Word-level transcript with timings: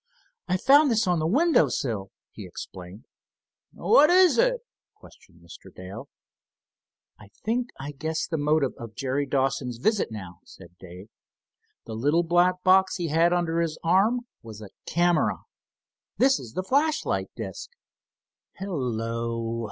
"I 0.47 0.57
found 0.57 0.89
this 0.89 1.05
on 1.05 1.19
the 1.19 1.27
window 1.27 1.67
sill," 1.69 2.09
he 2.31 2.47
explained. 2.47 3.05
"What 3.71 4.09
is 4.09 4.39
it?" 4.39 4.61
questioned 4.95 5.41
Mr. 5.47 5.71
Dale. 5.71 6.09
"I 7.19 7.27
think 7.45 7.67
I 7.79 7.91
guess 7.91 8.25
the 8.25 8.39
motive 8.39 8.71
of 8.79 8.95
Jerry 8.95 9.27
Dawson's 9.27 9.77
visit 9.77 10.09
now," 10.11 10.39
said 10.43 10.75
Dave. 10.79 11.09
"The 11.85 11.93
little 11.93 12.23
black 12.23 12.63
box 12.63 12.95
he 12.95 13.09
had 13.09 13.31
under 13.31 13.61
his 13.61 13.77
arm 13.83 14.21
was 14.41 14.59
a 14.59 14.69
camera. 14.87 15.37
This 16.17 16.39
is 16.39 16.53
the 16.53 16.63
flashlight 16.63 17.29
disc." 17.35 17.69
"Hello!" 18.55 19.59